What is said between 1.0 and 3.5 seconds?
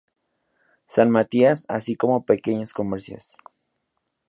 Matías, así como pequeños comercios.